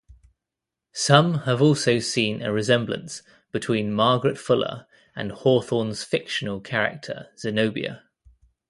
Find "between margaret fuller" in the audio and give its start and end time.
3.51-4.87